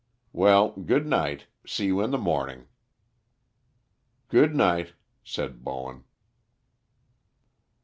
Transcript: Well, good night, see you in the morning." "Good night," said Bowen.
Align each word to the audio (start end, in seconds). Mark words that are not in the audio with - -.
Well, 0.33 0.69
good 0.71 1.05
night, 1.05 1.45
see 1.63 1.85
you 1.85 2.01
in 2.01 2.09
the 2.09 2.17
morning." 2.17 2.65
"Good 4.29 4.55
night," 4.55 4.93
said 5.23 5.63
Bowen. 5.63 6.05